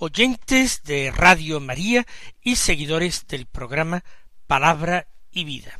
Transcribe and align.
oyentes 0.00 0.82
de 0.84 1.10
Radio 1.10 1.60
María 1.60 2.06
y 2.42 2.56
seguidores 2.56 3.26
del 3.28 3.44
programa 3.44 4.02
Palabra 4.46 5.06
y 5.30 5.44
Vida. 5.44 5.78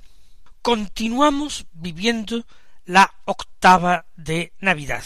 Continuamos 0.61 1.65
viviendo 1.73 2.45
la 2.85 3.15
octava 3.25 4.05
de 4.17 4.53
Navidad. 4.61 5.05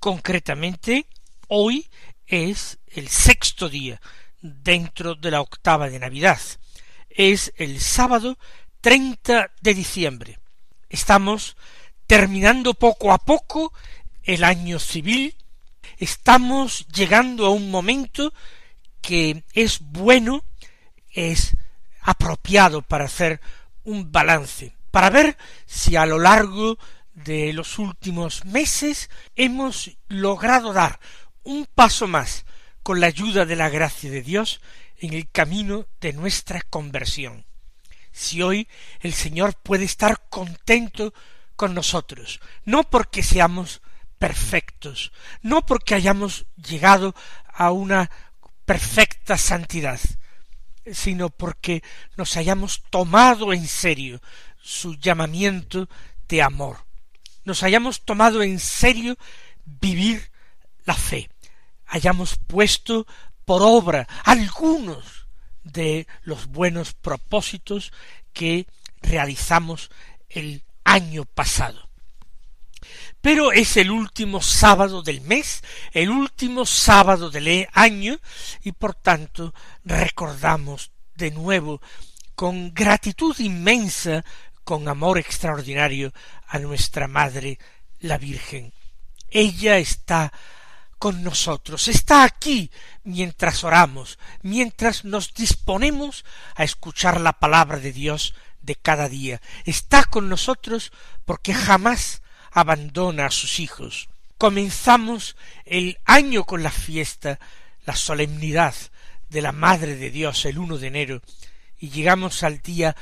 Concretamente, 0.00 1.06
hoy 1.48 1.90
es 2.26 2.78
el 2.86 3.08
sexto 3.08 3.68
día 3.68 4.00
dentro 4.40 5.14
de 5.14 5.32
la 5.32 5.42
octava 5.42 5.90
de 5.90 5.98
Navidad. 5.98 6.40
Es 7.10 7.52
el 7.56 7.78
sábado 7.78 8.38
30 8.80 9.50
de 9.60 9.74
diciembre. 9.74 10.38
Estamos 10.88 11.58
terminando 12.06 12.72
poco 12.72 13.12
a 13.12 13.18
poco 13.18 13.74
el 14.22 14.44
año 14.44 14.78
civil 14.78 15.36
estamos 15.96 16.86
llegando 16.88 17.46
a 17.46 17.50
un 17.50 17.70
momento 17.70 18.32
que 19.00 19.44
es 19.52 19.80
bueno, 19.80 20.44
es 21.10 21.56
apropiado 22.02 22.82
para 22.82 23.04
hacer 23.04 23.40
un 23.84 24.10
balance, 24.10 24.74
para 24.90 25.10
ver 25.10 25.36
si 25.66 25.96
a 25.96 26.06
lo 26.06 26.18
largo 26.18 26.78
de 27.14 27.52
los 27.52 27.78
últimos 27.78 28.44
meses 28.44 29.10
hemos 29.34 29.96
logrado 30.08 30.72
dar 30.72 31.00
un 31.44 31.66
paso 31.66 32.06
más 32.06 32.44
con 32.82 33.00
la 33.00 33.06
ayuda 33.06 33.46
de 33.46 33.56
la 33.56 33.68
gracia 33.68 34.10
de 34.10 34.22
Dios 34.22 34.60
en 34.98 35.14
el 35.14 35.30
camino 35.30 35.86
de 36.00 36.12
nuestra 36.12 36.60
conversión. 36.62 37.44
Si 38.12 38.42
hoy 38.42 38.68
el 39.00 39.12
Señor 39.12 39.54
puede 39.54 39.84
estar 39.84 40.28
contento 40.28 41.12
con 41.54 41.74
nosotros, 41.74 42.40
no 42.64 42.84
porque 42.84 43.22
seamos 43.22 43.82
perfectos, 44.18 45.12
no 45.42 45.64
porque 45.64 45.94
hayamos 45.94 46.46
llegado 46.56 47.14
a 47.52 47.70
una 47.70 48.10
perfecta 48.64 49.38
santidad, 49.38 50.00
sino 50.92 51.30
porque 51.30 51.82
nos 52.16 52.36
hayamos 52.36 52.82
tomado 52.90 53.52
en 53.52 53.66
serio 53.66 54.20
su 54.60 54.94
llamamiento 54.96 55.88
de 56.28 56.42
amor, 56.42 56.84
nos 57.44 57.62
hayamos 57.62 58.04
tomado 58.04 58.42
en 58.42 58.58
serio 58.58 59.16
vivir 59.64 60.30
la 60.84 60.94
fe, 60.94 61.30
hayamos 61.86 62.36
puesto 62.46 63.06
por 63.44 63.62
obra 63.62 64.08
algunos 64.24 65.28
de 65.62 66.06
los 66.22 66.46
buenos 66.46 66.94
propósitos 66.94 67.92
que 68.32 68.66
realizamos 69.02 69.90
el 70.28 70.64
año 70.84 71.24
pasado 71.24 71.85
pero 73.26 73.50
es 73.50 73.76
el 73.76 73.90
último 73.90 74.40
sábado 74.40 75.02
del 75.02 75.20
mes, 75.20 75.64
el 75.90 76.10
último 76.10 76.64
sábado 76.64 77.28
del 77.28 77.66
año, 77.72 78.20
y 78.62 78.70
por 78.70 78.94
tanto 78.94 79.52
recordamos 79.84 80.92
de 81.16 81.32
nuevo 81.32 81.82
con 82.36 82.72
gratitud 82.72 83.34
inmensa, 83.40 84.24
con 84.62 84.86
amor 84.86 85.18
extraordinario 85.18 86.12
a 86.46 86.60
nuestra 86.60 87.08
Madre 87.08 87.58
la 87.98 88.16
Virgen. 88.16 88.72
Ella 89.28 89.78
está 89.78 90.32
con 90.96 91.24
nosotros, 91.24 91.88
está 91.88 92.22
aquí 92.22 92.70
mientras 93.02 93.64
oramos, 93.64 94.20
mientras 94.42 95.04
nos 95.04 95.34
disponemos 95.34 96.24
a 96.54 96.62
escuchar 96.62 97.20
la 97.20 97.32
palabra 97.32 97.78
de 97.78 97.90
Dios 97.90 98.36
de 98.62 98.76
cada 98.76 99.08
día. 99.08 99.40
Está 99.64 100.04
con 100.04 100.28
nosotros 100.28 100.92
porque 101.24 101.54
jamás 101.54 102.22
abandona 102.56 103.26
a 103.26 103.30
sus 103.30 103.60
hijos. 103.60 104.08
Comenzamos 104.38 105.36
el 105.66 105.98
año 106.06 106.44
con 106.44 106.62
la 106.62 106.70
fiesta, 106.70 107.38
la 107.84 107.94
solemnidad 107.94 108.74
de 109.28 109.42
la 109.42 109.52
Madre 109.52 109.94
de 109.96 110.10
Dios 110.10 110.46
el 110.46 110.56
1 110.58 110.78
de 110.78 110.86
enero 110.86 111.22
y 111.78 111.90
llegamos 111.90 112.42
al 112.42 112.62
día 112.62 112.96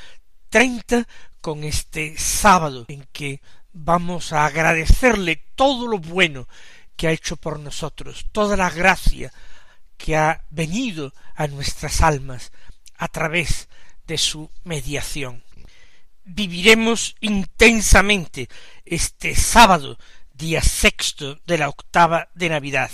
treinta 0.49 1.07
con 1.39 1.63
este 1.63 2.17
sábado 2.17 2.83
en 2.89 3.07
que 3.13 3.39
vamos 3.71 4.33
a 4.33 4.45
agradecerle 4.45 5.41
todo 5.55 5.87
lo 5.87 5.99
bueno 5.99 6.49
que 6.97 7.07
ha 7.07 7.11
hecho 7.11 7.37
por 7.37 7.57
nosotros, 7.57 8.25
toda 8.33 8.57
la 8.57 8.69
gracia 8.69 9.31
que 9.95 10.17
ha 10.17 10.43
venido 10.49 11.13
a 11.33 11.47
nuestras 11.47 12.01
almas 12.01 12.51
a 12.97 13.07
través 13.07 13.69
de 14.05 14.17
su 14.17 14.51
mediación 14.65 15.45
viviremos 16.25 17.15
intensamente 17.21 18.49
este 18.83 19.35
sábado, 19.35 19.97
día 20.33 20.61
sexto 20.61 21.39
de 21.45 21.57
la 21.57 21.69
octava 21.69 22.29
de 22.33 22.49
Navidad. 22.49 22.91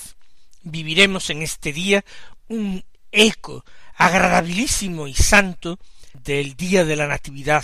Viviremos 0.62 1.30
en 1.30 1.42
este 1.42 1.74
día 1.74 2.06
un 2.48 2.84
eco 3.12 3.66
agradabilísimo 3.96 5.08
y 5.08 5.14
santo 5.14 5.80
del 6.14 6.56
día 6.56 6.86
de 6.86 6.96
la 6.96 7.08
Natividad 7.08 7.64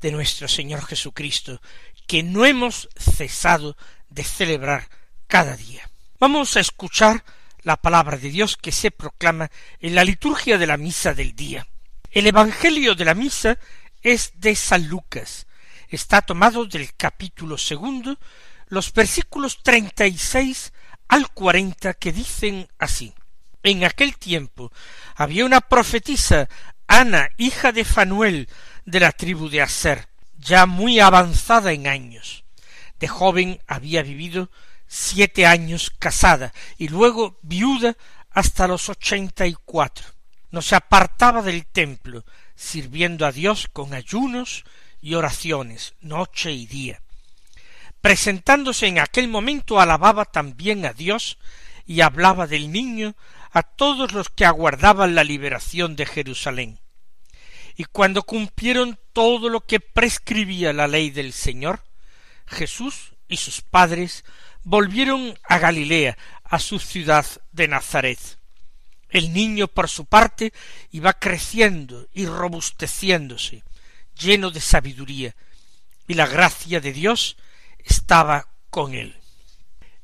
de 0.00 0.12
nuestro 0.12 0.48
Señor 0.48 0.84
Jesucristo, 0.84 1.60
que 2.06 2.22
no 2.22 2.46
hemos 2.46 2.88
cesado 2.96 3.76
de 4.08 4.24
celebrar 4.24 4.88
cada 5.26 5.56
día. 5.56 5.90
Vamos 6.18 6.56
a 6.56 6.60
escuchar 6.60 7.24
la 7.62 7.76
palabra 7.76 8.16
de 8.16 8.30
Dios 8.30 8.56
que 8.56 8.72
se 8.72 8.90
proclama 8.90 9.50
en 9.80 9.94
la 9.94 10.04
liturgia 10.04 10.58
de 10.58 10.66
la 10.66 10.76
misa 10.76 11.12
del 11.12 11.34
día. 11.34 11.66
El 12.10 12.26
Evangelio 12.26 12.94
de 12.94 13.04
la 13.04 13.14
misa 13.14 13.58
es 14.02 14.32
de 14.36 14.54
San 14.54 14.88
Lucas. 14.88 15.46
Está 15.88 16.22
tomado 16.22 16.66
del 16.66 16.94
capítulo 16.94 17.56
segundo, 17.58 18.18
los 18.68 18.92
versículos 18.92 19.62
treinta 19.62 20.06
y 20.06 20.18
seis 20.18 20.72
al 21.08 21.30
cuarenta 21.32 21.94
que 21.94 22.12
dicen 22.12 22.68
así. 22.78 23.14
En 23.62 23.84
aquel 23.84 24.16
tiempo 24.16 24.72
había 25.14 25.44
una 25.44 25.60
profetisa, 25.60 26.48
Ana, 26.86 27.30
hija 27.36 27.72
de 27.72 27.84
Fanuel, 27.84 28.48
de 28.84 29.00
la 29.00 29.12
tribu 29.12 29.48
de 29.48 29.62
Aser, 29.62 30.08
ya 30.36 30.66
muy 30.66 31.00
avanzada 31.00 31.72
en 31.72 31.86
años. 31.86 32.44
De 32.98 33.08
joven 33.08 33.60
había 33.66 34.02
vivido 34.02 34.50
siete 34.86 35.46
años 35.46 35.90
casada 35.98 36.52
y 36.76 36.88
luego 36.88 37.38
viuda 37.42 37.96
hasta 38.30 38.68
los 38.68 38.88
ochenta 38.88 39.46
y 39.46 39.54
cuatro. 39.54 40.06
No 40.50 40.62
se 40.62 40.76
apartaba 40.76 41.42
del 41.42 41.66
templo, 41.66 42.24
sirviendo 42.58 43.24
a 43.24 43.30
Dios 43.30 43.68
con 43.72 43.94
ayunos 43.94 44.64
y 45.00 45.14
oraciones 45.14 45.94
noche 46.00 46.50
y 46.50 46.66
día. 46.66 47.00
Presentándose 48.00 48.88
en 48.88 48.98
aquel 48.98 49.28
momento 49.28 49.80
alababa 49.80 50.24
también 50.24 50.84
a 50.84 50.92
Dios 50.92 51.38
y 51.86 52.00
hablaba 52.00 52.48
del 52.48 52.72
niño 52.72 53.14
a 53.52 53.62
todos 53.62 54.12
los 54.12 54.28
que 54.28 54.44
aguardaban 54.44 55.14
la 55.14 55.22
liberación 55.22 55.94
de 55.94 56.04
Jerusalén. 56.04 56.80
Y 57.76 57.84
cuando 57.84 58.24
cumplieron 58.24 58.98
todo 59.12 59.48
lo 59.48 59.60
que 59.60 59.78
prescribía 59.78 60.72
la 60.72 60.88
ley 60.88 61.10
del 61.10 61.32
Señor, 61.32 61.84
Jesús 62.44 63.14
y 63.28 63.36
sus 63.36 63.60
padres 63.62 64.24
volvieron 64.64 65.38
a 65.44 65.58
Galilea, 65.58 66.18
a 66.42 66.58
su 66.58 66.80
ciudad 66.80 67.24
de 67.52 67.68
Nazaret. 67.68 68.37
El 69.10 69.32
niño, 69.32 69.68
por 69.68 69.88
su 69.88 70.04
parte, 70.04 70.52
iba 70.90 71.14
creciendo 71.14 72.08
y 72.12 72.26
robusteciéndose, 72.26 73.62
lleno 74.18 74.50
de 74.50 74.60
sabiduría, 74.60 75.34
y 76.06 76.14
la 76.14 76.26
gracia 76.26 76.80
de 76.80 76.92
Dios 76.92 77.36
estaba 77.78 78.48
con 78.70 78.94
él. 78.94 79.16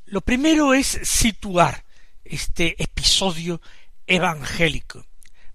Lo 0.07 0.21
primero 0.21 0.75
es 0.75 1.01
situar 1.03 1.85
este 2.25 2.83
episodio 2.83 3.61
evangélico. 4.07 5.07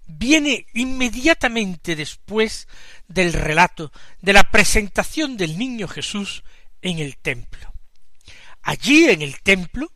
Viene 0.06 0.66
inmediatamente 0.74 1.94
después 1.94 2.66
del 3.06 3.32
relato 3.32 3.92
de 4.20 4.32
la 4.32 4.44
presentación 4.44 5.36
del 5.36 5.56
niño 5.56 5.86
Jesús 5.86 6.42
en 6.82 6.98
el 6.98 7.16
templo. 7.16 7.72
Allí 8.62 9.08
en 9.08 9.22
el 9.22 9.40
templo, 9.40 9.92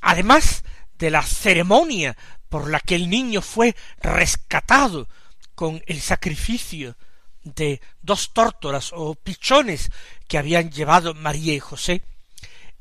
además 0.00 0.62
de 0.96 1.10
la 1.10 1.22
ceremonia 1.22 2.16
por 2.48 2.70
la 2.70 2.80
que 2.80 2.94
el 2.94 3.10
niño 3.10 3.42
fue 3.42 3.76
rescatado 4.00 5.08
con 5.54 5.82
el 5.86 6.00
sacrificio 6.00 6.96
de 7.42 7.80
dos 8.02 8.32
tórtolas 8.32 8.90
o 8.92 9.14
pichones 9.14 9.90
que 10.26 10.38
habían 10.38 10.70
llevado 10.70 11.14
María 11.14 11.54
y 11.54 11.60
José, 11.60 12.02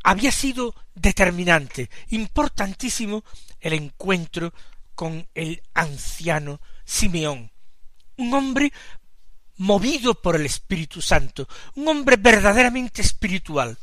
había 0.04 0.32
sido 0.32 0.76
determinante, 0.96 1.90
importantísimo 2.10 3.24
el 3.60 3.74
encuentro 3.74 4.54
con 4.96 5.28
el 5.36 5.62
anciano 5.74 6.62
Simeón, 6.86 7.52
un 8.18 8.34
hombre 8.34 8.72
movido 9.58 10.22
por 10.22 10.36
el 10.36 10.46
Espíritu 10.46 11.02
Santo, 11.02 11.48
un 11.76 11.88
hombre 11.88 12.16
verdaderamente 12.18 13.02
espiritual, 13.02 13.78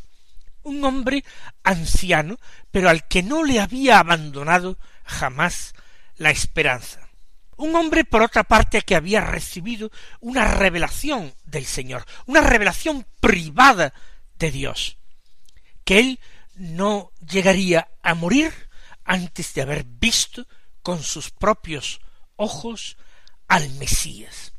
un 0.62 0.84
hombre 0.84 1.24
anciano, 1.62 2.38
pero 2.70 2.88
al 2.88 3.06
que 3.06 3.22
no 3.22 3.44
le 3.44 3.60
había 3.60 3.98
abandonado 3.98 4.78
jamás 5.04 5.74
la 6.16 6.30
esperanza. 6.30 7.08
Un 7.56 7.76
hombre, 7.76 8.04
por 8.04 8.22
otra 8.22 8.44
parte, 8.44 8.82
que 8.82 8.96
había 8.96 9.20
recibido 9.20 9.90
una 10.20 10.44
revelación 10.54 11.34
del 11.44 11.64
Señor, 11.66 12.04
una 12.26 12.40
revelación 12.40 13.06
privada 13.20 13.94
de 14.36 14.50
Dios, 14.50 14.98
que 15.84 16.00
él 16.00 16.20
no 16.56 17.12
llegaría 17.20 17.88
a 18.02 18.14
morir 18.14 18.52
antes 19.04 19.54
de 19.54 19.62
haber 19.62 19.84
visto 19.84 20.46
con 20.82 21.02
sus 21.02 21.30
propios 21.30 22.00
ojos 22.36 22.96
al 23.46 23.70
Mesías. 23.74 24.52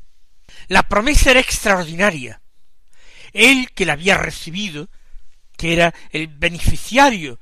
La 0.68 0.82
promesa 0.84 1.30
era 1.30 1.40
extraordinaria. 1.40 2.40
Él 3.32 3.70
que 3.74 3.84
la 3.84 3.92
había 3.92 4.16
recibido, 4.16 4.88
que 5.56 5.72
era 5.72 5.94
el 6.10 6.28
beneficiario 6.28 7.38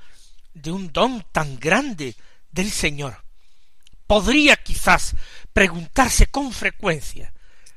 de 0.52 0.72
un 0.72 0.92
don 0.92 1.24
tan 1.32 1.58
grande 1.58 2.16
del 2.54 2.70
Señor, 2.70 3.24
podría 4.06 4.56
quizás 4.56 5.16
preguntarse 5.52 6.28
con 6.28 6.52
frecuencia 6.52 7.34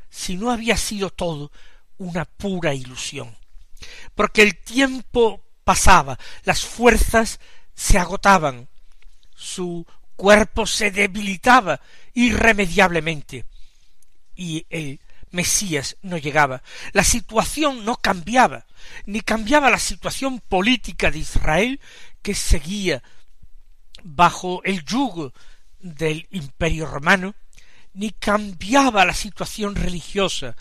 si 0.09 0.37
no 0.37 0.51
había 0.51 0.77
sido 0.77 1.09
todo 1.09 1.51
una 1.97 2.25
pura 2.25 2.73
ilusión, 2.75 3.35
porque 4.13 4.43
el 4.43 4.55
tiempo 4.57 5.43
pasaba, 5.63 6.17
las 6.43 6.63
fuerzas 6.63 7.39
se 7.73 7.97
agotaban, 7.97 8.69
su 9.35 9.85
cuerpo 10.15 10.67
se 10.67 10.91
debilitaba 10.91 11.81
irremediablemente, 12.13 13.45
y 14.35 14.65
el 14.69 14.99
Mesías 15.31 15.97
no 16.03 16.17
llegaba, 16.17 16.61
la 16.93 17.03
situación 17.03 17.83
no 17.83 17.97
cambiaba, 17.97 18.65
ni 19.05 19.21
cambiaba 19.21 19.71
la 19.71 19.79
situación 19.79 20.39
política 20.39 21.09
de 21.09 21.19
Israel, 21.19 21.79
que 22.21 22.35
seguía 22.35 23.03
bajo 24.03 24.61
el 24.63 24.83
yugo 24.85 25.33
del 25.79 26.27
imperio 26.31 26.85
romano, 26.85 27.35
ni 27.93 28.11
cambiaba 28.11 29.05
la 29.05 29.13
situación 29.13 29.75
religiosa, 29.75 30.55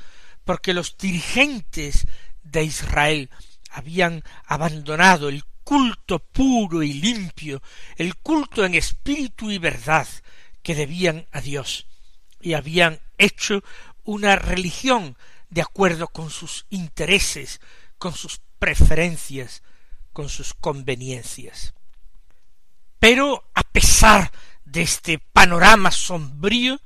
porque 0.44 0.74
los 0.74 0.96
dirigentes 0.96 2.06
de 2.42 2.64
Israel 2.64 3.30
habían 3.70 4.22
abandonado 4.46 5.28
el 5.28 5.44
culto 5.64 6.20
puro 6.20 6.82
y 6.82 6.92
limpio, 6.92 7.60
el 7.96 8.16
culto 8.16 8.64
en 8.64 8.74
espíritu 8.74 9.50
y 9.50 9.58
verdad 9.58 10.06
que 10.62 10.74
debían 10.74 11.26
a 11.32 11.40
Dios, 11.40 11.86
y 12.40 12.54
habían 12.54 13.00
hecho 13.18 13.62
una 14.04 14.36
religión 14.36 15.16
de 15.50 15.62
acuerdo 15.62 16.08
con 16.08 16.30
sus 16.30 16.66
intereses, 16.70 17.60
con 17.98 18.14
sus 18.14 18.40
preferencias, 18.58 19.62
con 20.12 20.28
sus 20.28 20.54
conveniencias. 20.54 21.74
Pero 22.98 23.48
a 23.54 23.62
pesar 23.62 24.32
de 24.64 24.82
este 24.82 25.18
panorama 25.18 25.90
sombrío, 25.90 26.80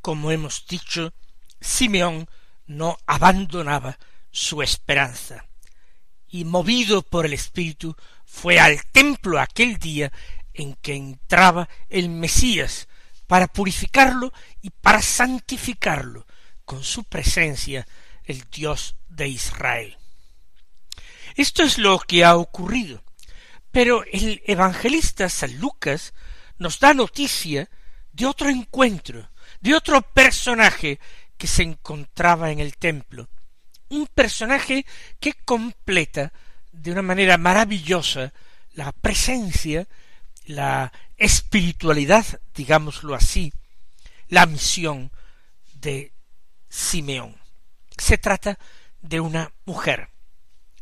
como 0.00 0.30
hemos 0.30 0.66
dicho, 0.66 1.12
Simeón 1.60 2.28
no 2.66 2.98
abandonaba 3.06 3.98
su 4.30 4.62
esperanza, 4.62 5.46
y 6.28 6.44
movido 6.44 7.02
por 7.02 7.26
el 7.26 7.32
Espíritu 7.32 7.96
fue 8.24 8.60
al 8.60 8.84
templo 8.86 9.40
aquel 9.40 9.78
día 9.78 10.12
en 10.54 10.74
que 10.74 10.94
entraba 10.94 11.68
el 11.88 12.08
Mesías 12.08 12.88
para 13.26 13.46
purificarlo 13.46 14.32
y 14.62 14.70
para 14.70 15.02
santificarlo 15.02 16.26
con 16.64 16.84
su 16.84 17.04
presencia 17.04 17.86
el 18.24 18.44
Dios 18.50 18.96
de 19.08 19.28
Israel. 19.28 19.96
Esto 21.34 21.62
es 21.62 21.78
lo 21.78 21.98
que 22.00 22.24
ha 22.24 22.36
ocurrido. 22.36 23.02
Pero 23.70 24.04
el 24.12 24.42
evangelista 24.46 25.28
San 25.28 25.58
Lucas 25.58 26.14
nos 26.58 26.80
da 26.80 26.94
noticia 26.94 27.68
de 28.12 28.26
otro 28.26 28.48
encuentro, 28.48 29.30
de 29.60 29.74
otro 29.74 30.02
personaje 30.02 30.98
que 31.36 31.46
se 31.46 31.62
encontraba 31.62 32.50
en 32.50 32.58
el 32.58 32.76
templo, 32.76 33.28
un 33.88 34.06
personaje 34.06 34.84
que 35.20 35.34
completa 35.44 36.32
de 36.72 36.92
una 36.92 37.02
manera 37.02 37.38
maravillosa 37.38 38.32
la 38.72 38.92
presencia, 38.92 39.86
la 40.46 40.92
espiritualidad, 41.16 42.24
digámoslo 42.54 43.14
así, 43.14 43.52
la 44.28 44.46
misión 44.46 45.10
de 45.74 46.12
Simeón. 46.68 47.36
Se 47.96 48.18
trata 48.18 48.58
de 49.00 49.20
una 49.20 49.52
mujer. 49.64 50.10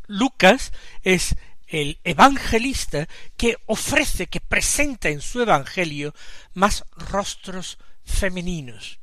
Lucas 0.07 0.73
es 1.03 1.37
el 1.67 1.99
evangelista 2.05 3.09
que 3.37 3.57
ofrece, 3.67 4.27
que 4.27 4.41
presenta 4.41 5.09
en 5.09 5.21
su 5.21 5.43
evangelio 5.43 6.15
más 6.55 6.85
rostros 6.93 7.79
femeninos. 8.05 9.01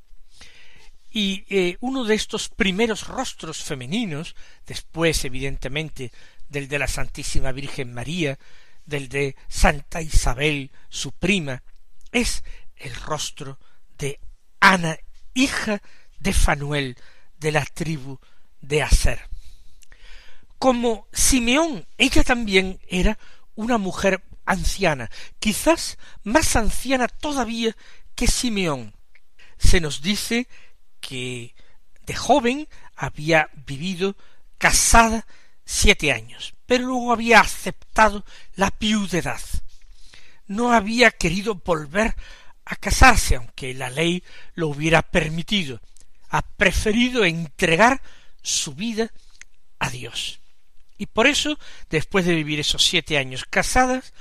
Y 1.11 1.45
eh, 1.49 1.77
uno 1.81 2.05
de 2.05 2.15
estos 2.15 2.49
primeros 2.49 3.07
rostros 3.07 3.63
femeninos, 3.63 4.35
después 4.65 5.23
evidentemente 5.25 6.11
del 6.49 6.67
de 6.67 6.79
la 6.79 6.87
Santísima 6.87 7.51
Virgen 7.51 7.93
María, 7.93 8.39
del 8.85 9.09
de 9.09 9.35
Santa 9.47 10.01
Isabel, 10.01 10.71
su 10.89 11.11
prima, 11.11 11.63
es 12.11 12.43
el 12.75 12.95
rostro 12.95 13.59
de 13.97 14.19
Ana, 14.59 14.97
hija 15.33 15.81
de 16.19 16.33
Fanuel, 16.33 16.97
de 17.37 17.51
la 17.51 17.65
tribu 17.65 18.19
de 18.61 18.81
Aser 18.81 19.32
como 20.63 21.09
Simeón, 21.11 21.85
ella 21.97 22.23
también 22.23 22.79
era 22.87 23.19
una 23.53 23.77
mujer 23.77 24.23
anciana, 24.45 25.11
quizás 25.37 25.97
más 26.23 26.55
anciana 26.55 27.09
todavía 27.09 27.75
que 28.15 28.27
Simeón. 28.27 28.95
Se 29.57 29.81
nos 29.81 30.01
dice 30.01 30.47
que 31.01 31.53
de 32.05 32.15
joven 32.15 32.69
había 32.95 33.49
vivido 33.65 34.15
casada 34.57 35.27
siete 35.65 36.13
años, 36.13 36.55
pero 36.65 36.85
luego 36.85 37.11
había 37.11 37.41
aceptado 37.41 38.23
la 38.55 38.73
viudedad. 38.79 39.41
No 40.47 40.71
había 40.71 41.11
querido 41.11 41.55
volver 41.55 42.15
a 42.63 42.77
casarse, 42.77 43.35
aunque 43.35 43.73
la 43.73 43.89
ley 43.89 44.23
lo 44.53 44.69
hubiera 44.69 45.01
permitido. 45.01 45.81
Ha 46.29 46.41
preferido 46.41 47.25
entregar 47.25 48.01
su 48.41 48.75
vida 48.75 49.11
a 49.79 49.89
Dios. 49.89 50.39
Y 50.97 51.07
por 51.07 51.27
eso, 51.27 51.57
después 51.89 52.25
de 52.25 52.35
vivir 52.35 52.59
esos 52.59 52.83
siete 52.83 53.17
años 53.17 53.45
casadas, 53.49 54.13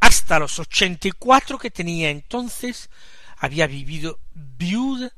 hasta 0.00 0.38
los 0.38 0.58
ochenta 0.58 1.08
y 1.08 1.12
cuatro 1.12 1.58
que 1.58 1.70
tenía 1.70 2.10
entonces, 2.10 2.90
había 3.38 3.66
vivido 3.66 4.18
viuda, 4.34 5.12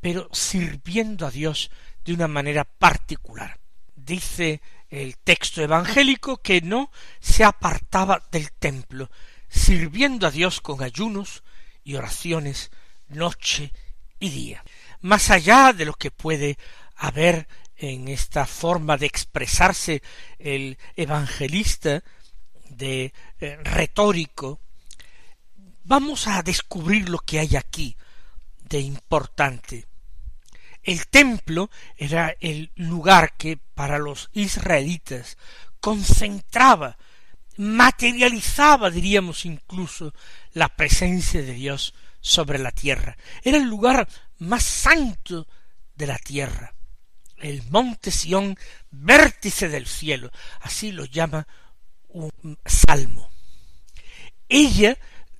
pero 0.00 0.28
sirviendo 0.32 1.26
a 1.26 1.30
Dios 1.30 1.70
de 2.04 2.14
una 2.14 2.28
manera 2.28 2.64
particular. 2.64 3.58
Dice 3.94 4.60
el 4.88 5.16
texto 5.18 5.62
evangélico 5.62 6.38
que 6.38 6.60
no 6.60 6.90
se 7.20 7.44
apartaba 7.44 8.22
del 8.30 8.52
templo, 8.52 9.10
sirviendo 9.48 10.26
a 10.26 10.30
Dios 10.30 10.60
con 10.60 10.82
ayunos 10.82 11.42
y 11.82 11.96
oraciones 11.96 12.70
noche 13.08 13.72
y 14.20 14.30
día. 14.30 14.64
Más 15.00 15.30
allá 15.30 15.72
de 15.72 15.84
lo 15.84 15.94
que 15.94 16.10
puede 16.10 16.58
haber 16.96 17.48
en 17.76 18.08
esta 18.08 18.46
forma 18.46 18.96
de 18.96 19.06
expresarse 19.06 20.02
el 20.38 20.78
evangelista 20.96 22.02
de 22.70 23.12
eh, 23.40 23.56
retórico, 23.62 24.60
vamos 25.84 26.26
a 26.26 26.42
descubrir 26.42 27.08
lo 27.08 27.18
que 27.18 27.38
hay 27.38 27.56
aquí 27.56 27.96
de 28.68 28.80
importante. 28.80 29.86
El 30.82 31.06
templo 31.08 31.70
era 31.96 32.34
el 32.40 32.70
lugar 32.76 33.36
que 33.36 33.56
para 33.56 33.98
los 33.98 34.30
israelitas 34.32 35.36
concentraba, 35.80 36.96
materializaba, 37.56 38.90
diríamos 38.90 39.44
incluso, 39.44 40.14
la 40.52 40.68
presencia 40.68 41.42
de 41.42 41.52
Dios 41.52 41.94
sobre 42.20 42.58
la 42.58 42.70
tierra. 42.70 43.16
Era 43.42 43.58
el 43.58 43.64
lugar 43.64 44.08
más 44.38 44.62
santo 44.62 45.46
de 45.94 46.06
la 46.06 46.18
tierra 46.18 46.75
el 47.38 47.62
monte 47.70 48.10
Sión, 48.10 48.56
vértice 48.90 49.68
del 49.68 49.86
cielo, 49.86 50.30
así 50.60 50.92
lo 50.92 51.04
llama 51.04 51.46
un 52.08 52.58
salmo. 52.64 53.30
Ella, 54.48 54.96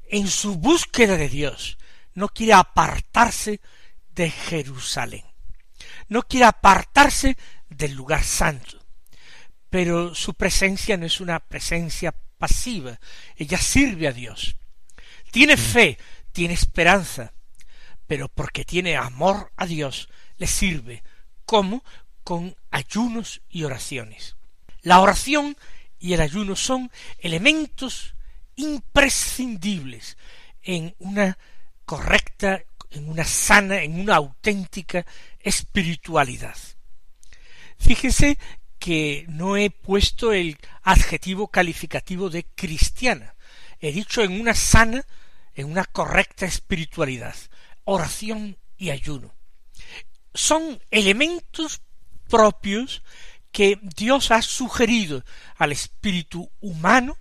en 0.08 0.28
su 0.28 0.56
búsqueda 0.56 1.16
de 1.16 1.28
Dios, 1.28 1.78
no 2.14 2.28
quiere 2.28 2.54
apartarse 2.54 3.60
de 4.10 4.30
Jerusalén, 4.30 5.24
no 6.08 6.22
quiere 6.22 6.46
apartarse 6.46 7.36
del 7.68 7.92
lugar 7.92 8.24
santo, 8.24 8.84
pero 9.70 10.14
su 10.14 10.34
presencia 10.34 10.96
no 10.96 11.06
es 11.06 11.20
una 11.20 11.40
presencia 11.40 12.14
pasiva, 12.38 12.98
ella 13.36 13.58
sirve 13.58 14.08
a 14.08 14.12
Dios, 14.12 14.56
tiene 15.30 15.56
fe, 15.56 15.98
tiene 16.32 16.54
esperanza, 16.54 17.32
pero 18.06 18.28
porque 18.28 18.64
tiene 18.64 18.96
amor 18.96 19.52
a 19.56 19.66
Dios, 19.66 20.08
le 20.38 20.46
sirve 20.46 21.02
como 21.46 21.82
con 22.22 22.56
ayunos 22.70 23.40
y 23.48 23.64
oraciones. 23.64 24.36
La 24.82 25.00
oración 25.00 25.56
y 25.98 26.12
el 26.12 26.20
ayuno 26.20 26.56
son 26.56 26.90
elementos 27.18 28.14
imprescindibles 28.56 30.16
en 30.62 30.94
una 30.98 31.38
correcta, 31.84 32.62
en 32.90 33.08
una 33.08 33.24
sana, 33.24 33.82
en 33.82 34.00
una 34.00 34.16
auténtica 34.16 35.06
espiritualidad. 35.40 36.56
Fíjese 37.78 38.38
que 38.78 39.24
no 39.28 39.56
he 39.56 39.70
puesto 39.70 40.32
el 40.32 40.58
adjetivo 40.82 41.48
calificativo 41.48 42.28
de 42.30 42.44
cristiana. 42.44 43.34
He 43.80 43.92
dicho 43.92 44.22
en 44.22 44.40
una 44.40 44.54
sana, 44.54 45.04
en 45.54 45.70
una 45.70 45.84
correcta 45.84 46.46
espiritualidad, 46.46 47.36
oración 47.84 48.58
y 48.76 48.90
ayuno. 48.90 49.35
Son 50.36 50.80
elementos 50.90 51.80
propios 52.28 53.02
que 53.50 53.78
Dios 53.82 54.30
ha 54.30 54.42
sugerido 54.42 55.24
al 55.56 55.72
espíritu 55.72 56.50
humano 56.60 57.16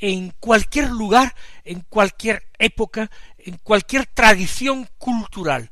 en 0.00 0.30
cualquier 0.30 0.90
lugar, 0.90 1.34
en 1.64 1.80
cualquier 1.80 2.48
época, 2.58 3.10
en 3.38 3.58
cualquier 3.58 4.06
tradición 4.06 4.88
cultural. 4.98 5.70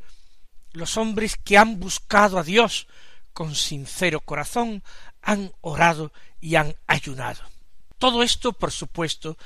Los 0.72 0.96
hombres 0.96 1.36
que 1.36 1.58
han 1.58 1.80
buscado 1.80 2.38
a 2.38 2.42
Dios 2.42 2.86
con 3.32 3.54
sincero 3.54 4.20
corazón 4.20 4.82
han 5.22 5.52
orado 5.60 6.12
y 6.40 6.54
han 6.56 6.76
ayunado. 6.86 7.42
Todo 7.98 8.22
esto, 8.22 8.52
por 8.52 8.70
supuesto, 8.70 9.36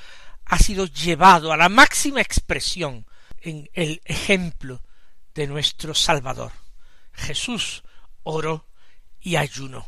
ha 0.45 0.57
sido 0.59 0.85
llevado 0.85 1.51
a 1.51 1.57
la 1.57 1.69
máxima 1.69 2.21
expresión 2.21 3.05
en 3.39 3.69
el 3.73 4.01
ejemplo 4.05 4.81
de 5.33 5.47
nuestro 5.47 5.95
Salvador. 5.95 6.60
Jesús 7.13 7.83
oró 8.23 8.65
y 9.19 9.35
ayunó. 9.35 9.87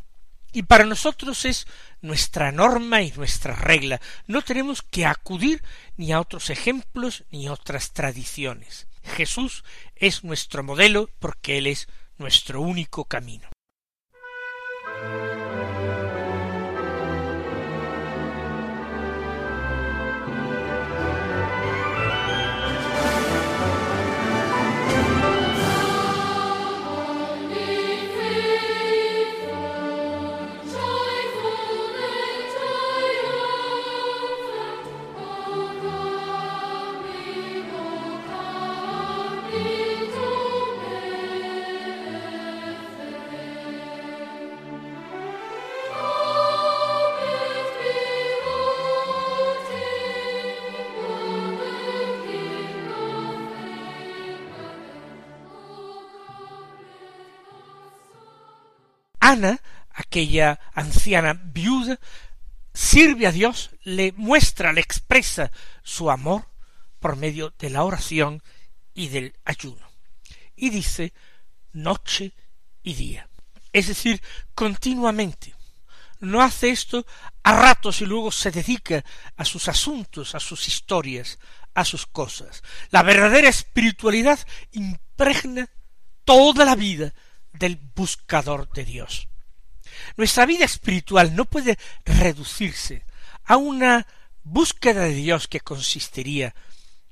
Y 0.52 0.64
para 0.64 0.86
nosotros 0.86 1.46
es 1.46 1.66
nuestra 2.02 2.52
norma 2.52 3.02
y 3.02 3.12
nuestra 3.12 3.56
regla. 3.56 4.00
No 4.28 4.44
tenemos 4.44 4.84
que 4.84 5.06
acudir 5.06 5.64
ni 5.98 6.12
a 6.12 6.20
otros 6.20 6.52
ejemplos 6.52 7.24
ni 7.32 7.48
a 7.48 7.54
otras 7.54 7.92
tradiciones. 7.92 8.88
Jesús 9.04 9.64
es 9.96 10.24
nuestro 10.24 10.64
modelo 10.64 11.10
porque 11.20 11.58
Él 11.58 11.68
es 11.68 11.88
nuestro 12.18 12.62
único 12.62 13.06
camino. 13.06 13.53
Ana, 59.24 59.62
aquella 59.94 60.60
anciana 60.74 61.34
viuda, 61.34 61.98
sirve 62.74 63.26
a 63.26 63.32
Dios, 63.32 63.70
le 63.84 64.12
muestra, 64.18 64.74
le 64.74 64.82
expresa 64.82 65.50
su 65.82 66.12
amor 66.12 66.50
por 67.00 67.16
medio 67.16 67.54
de 67.58 67.70
la 67.70 67.86
oración 67.86 68.44
y 68.94 69.08
del 69.08 69.34
ayuno. 69.46 69.88
Y 70.58 70.72
dice 70.72 71.14
noche 71.72 72.34
y 72.84 72.96
día. 72.96 73.30
Es 73.72 73.88
decir, 73.88 74.22
continuamente. 74.54 75.56
No 76.20 76.42
hace 76.42 76.72
esto 76.72 77.06
a 77.44 77.54
ratos 77.54 78.02
y 78.02 78.06
luego 78.06 78.30
se 78.30 78.52
dedica 78.52 79.06
a 79.38 79.46
sus 79.46 79.70
asuntos, 79.70 80.36
a 80.36 80.42
sus 80.42 80.68
historias, 80.68 81.40
a 81.74 81.86
sus 81.86 82.06
cosas. 82.06 82.62
La 82.90 83.04
verdadera 83.04 83.48
espiritualidad 83.48 84.40
impregna 84.74 85.70
toda 86.26 86.66
la 86.66 86.76
vida 86.76 87.14
del 87.54 87.78
buscador 87.96 88.70
de 88.74 88.86
Dios. 88.86 89.28
Nuestra 90.18 90.46
vida 90.46 90.66
espiritual 90.66 91.36
no 91.36 91.46
puede 91.46 91.78
reducirse 92.06 93.06
a 93.46 93.58
una 93.58 94.08
búsqueda 94.44 95.04
de 95.04 95.14
Dios 95.14 95.48
que 95.48 95.60
consistiría 95.60 96.56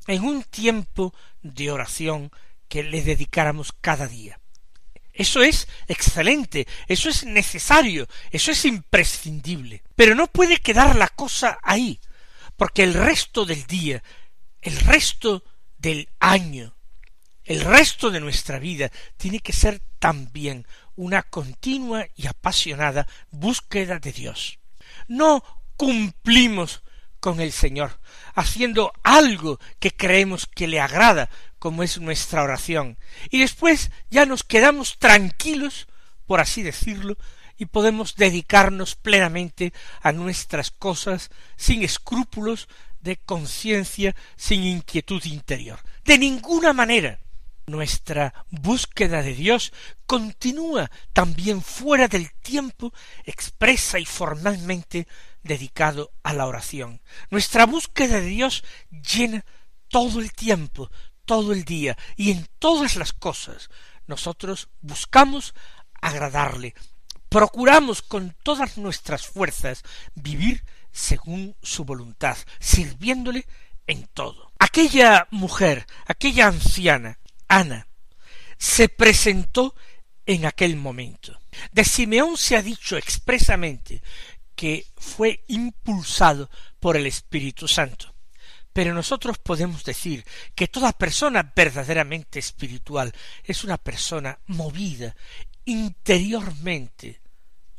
en 0.08 0.24
un 0.24 0.44
tiempo 0.44 1.14
de 1.42 1.72
oración 1.72 2.32
que 2.68 2.84
le 2.84 3.02
dedicáramos 3.02 3.74
cada 3.82 4.08
día. 4.08 4.40
Eso 5.14 5.44
es 5.44 5.68
excelente, 5.88 6.68
eso 6.88 7.10
es 7.10 7.26
necesario, 7.26 8.08
eso 8.32 8.52
es 8.52 8.66
imprescindible. 8.66 9.84
Pero 9.96 10.16
no 10.16 10.28
puede 10.28 10.58
quedar 10.58 10.96
la 10.96 11.10
cosa 11.10 11.60
ahí, 11.64 12.00
porque 12.56 12.84
el 12.84 12.94
resto 12.94 13.46
del 13.46 13.66
día, 13.66 14.02
el 14.62 14.78
resto 14.78 15.44
del 15.78 16.10
año, 16.20 16.76
el 17.52 17.62
resto 17.62 18.12
de 18.12 18.22
nuestra 18.22 18.60
vida 18.60 18.90
tiene 19.18 19.42
que 19.42 19.52
ser 19.52 19.82
también 20.00 20.66
una 20.96 21.22
continua 21.22 22.08
y 22.16 22.28
apasionada 22.28 23.08
búsqueda 23.30 24.00
de 24.00 24.14
Dios. 24.14 24.60
No 25.10 25.44
cumplimos 25.76 26.82
con 27.20 27.42
el 27.42 27.52
Señor, 27.52 28.00
haciendo 28.36 28.94
algo 29.04 29.60
que 29.80 29.92
creemos 29.92 30.48
que 30.48 30.68
le 30.68 30.80
agrada, 30.80 31.30
como 31.60 31.84
es 31.84 32.00
nuestra 32.00 32.42
oración, 32.42 32.98
y 33.30 33.42
después 33.42 33.92
ya 34.10 34.26
nos 34.26 34.44
quedamos 34.44 34.98
tranquilos, 34.98 35.88
por 36.26 36.40
así 36.40 36.64
decirlo, 36.64 37.18
y 37.58 37.66
podemos 37.66 38.16
dedicarnos 38.16 38.96
plenamente 38.96 39.74
a 40.02 40.14
nuestras 40.14 40.72
cosas 40.72 41.30
sin 41.58 41.84
escrúpulos 41.84 42.70
de 43.02 43.18
conciencia, 43.18 44.16
sin 44.38 44.64
inquietud 44.64 45.24
interior. 45.26 45.80
De 46.06 46.18
ninguna 46.18 46.72
manera 46.72 47.20
nuestra 47.66 48.34
búsqueda 48.50 49.22
de 49.22 49.34
Dios 49.34 49.74
continúa 50.06 50.90
también 51.14 51.62
fuera 51.62 52.08
del 52.08 52.32
tiempo 52.34 52.94
expresa 53.26 54.00
y 54.00 54.06
formalmente 54.06 55.08
dedicado 55.44 56.12
a 56.24 56.34
la 56.34 56.48
oración. 56.48 57.02
Nuestra 57.30 57.66
búsqueda 57.66 58.20
de 58.20 58.28
Dios 58.28 58.64
llena 58.90 59.46
todo 59.88 60.20
el 60.20 60.34
tiempo, 60.34 60.90
todo 61.26 61.54
el 61.54 61.64
día 61.64 61.98
y 62.16 62.32
en 62.32 62.48
todas 62.60 62.96
las 62.96 63.14
cosas. 63.14 63.70
Nosotros 64.08 64.70
buscamos 64.82 65.54
agradarle, 66.02 66.74
procuramos 67.30 68.02
con 68.02 68.36
todas 68.44 68.78
nuestras 68.78 69.26
fuerzas 69.26 69.84
vivir 70.16 70.64
según 70.92 71.56
su 71.62 71.86
voluntad, 71.86 72.38
sirviéndole 72.60 73.46
en 73.88 74.08
todo. 74.08 74.52
Aquella 74.60 75.28
mujer, 75.32 75.86
aquella 76.06 76.48
anciana, 76.48 77.20
Ana, 77.52 77.86
se 78.58 78.88
presentó 78.88 79.76
en 80.26 80.46
aquel 80.46 80.78
momento. 80.78 81.38
De 81.74 81.84
Simeón 81.84 82.38
se 82.38 82.56
ha 82.56 82.62
dicho 82.62 82.96
expresamente 82.96 84.02
que 84.56 84.86
fue 84.96 85.44
impulsado 85.48 86.50
por 86.80 86.96
el 86.96 87.06
Espíritu 87.08 87.68
Santo. 87.68 88.16
Pero 88.72 88.94
nosotros 88.94 89.38
podemos 89.38 89.84
decir 89.84 90.26
que 90.56 90.70
toda 90.70 90.94
persona 90.94 91.52
verdaderamente 91.54 92.40
espiritual 92.40 93.12
es 93.44 93.66
una 93.66 93.78
persona 93.78 94.40
movida 94.48 95.14
interiormente, 95.66 97.20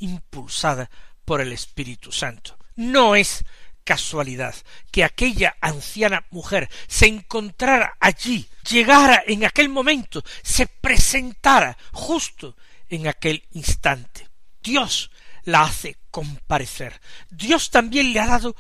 impulsada 0.01 0.91
por 1.25 1.41
el 1.41 1.51
Espíritu 1.51 2.13
Santo. 2.13 2.59
No 2.77 3.17
es 3.17 3.43
casualidad 3.85 4.55
que 4.91 5.05
aquella 5.05 5.57
anciana 5.61 6.25
mujer 6.31 6.69
se 6.89 7.07
encontrara 7.07 7.97
allí, 8.01 8.49
llegara 8.69 9.23
en 9.27 9.45
aquel 9.45 9.69
momento, 9.69 10.23
se 10.43 10.67
presentara 10.67 11.77
justo 11.93 12.57
en 12.89 13.09
aquel 13.09 13.45
instante. 13.53 14.29
Dios 14.63 15.11
la 15.45 15.63
hace 15.63 15.99
comparecer. 16.11 17.01
Dios 17.31 17.71
también 17.71 18.13
le 18.13 18.21
ha 18.21 18.27
dado 18.27 18.55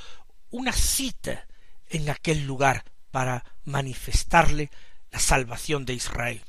una 0.50 0.72
cita 0.72 1.46
en 1.88 2.10
aquel 2.10 2.44
lugar 2.46 2.84
para 3.10 3.44
manifestarle 3.64 4.70
la 5.10 5.20
salvación 5.20 5.84
de 5.84 5.94
Israel. 5.94 6.42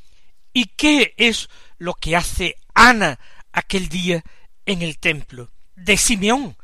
¿Y 0.53 0.65
qué 0.65 1.13
es 1.17 1.49
lo 1.77 1.93
que 1.93 2.15
hace 2.15 2.55
Ana 2.73 3.19
aquel 3.51 3.89
día 3.89 4.23
en 4.65 4.81
el 4.81 4.97
templo? 4.99 5.51
De 5.75 5.97
Simeón 5.97 6.55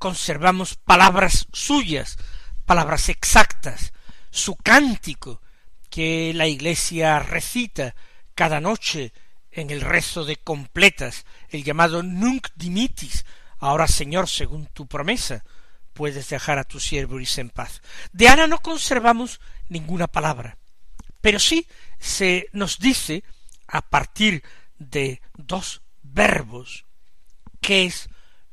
conservamos 0.00 0.76
palabras 0.76 1.46
suyas, 1.52 2.16
palabras 2.64 3.10
exactas, 3.10 3.92
su 4.30 4.56
cántico, 4.56 5.42
que 5.90 6.32
la 6.34 6.46
Iglesia 6.46 7.18
recita 7.18 7.94
cada 8.34 8.60
noche 8.60 9.12
en 9.52 9.68
el 9.68 9.82
rezo 9.82 10.24
de 10.24 10.36
completas, 10.36 11.26
el 11.50 11.64
llamado 11.64 12.02
Nunc 12.02 12.48
dimitis, 12.56 13.26
ahora 13.58 13.86
Señor, 13.86 14.28
según 14.28 14.66
tu 14.68 14.86
promesa, 14.86 15.44
puedes 15.92 16.30
dejar 16.30 16.58
a 16.58 16.64
tu 16.64 16.80
siervo 16.80 17.20
irse 17.20 17.42
en 17.42 17.50
paz. 17.50 17.82
De 18.12 18.28
Ana 18.28 18.46
no 18.46 18.58
conservamos 18.60 19.38
ninguna 19.68 20.06
palabra, 20.06 20.56
pero 21.20 21.38
sí 21.38 21.66
se 21.98 22.46
nos 22.52 22.78
dice, 22.78 23.22
a 23.66 23.82
partir 23.82 24.42
de 24.78 25.20
dos 25.36 25.82
verbos, 26.02 26.86
qué 27.60 27.84
es 27.84 28.08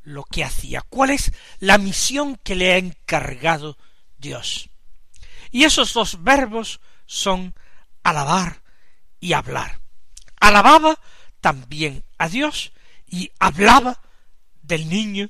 lo 0.08 0.24
que 0.24 0.46
hacía, 0.46 0.84
cuál 0.88 1.10
es 1.10 1.34
la 1.60 1.78
misión 1.78 2.38
que 2.38 2.56
le 2.56 2.72
ha 2.72 2.78
encargado 2.78 3.78
Dios. 4.18 4.70
Y 5.52 5.66
esos 5.66 5.94
dos 5.94 6.24
verbos 6.24 6.80
son 7.06 7.54
alabar 8.04 8.64
y 9.20 9.34
hablar. 9.34 9.82
Alababa 10.40 10.98
también 11.42 12.06
a 12.18 12.30
Dios 12.30 12.72
y 13.06 13.32
hablaba 13.38 14.00
del 14.62 14.88
niño 14.88 15.30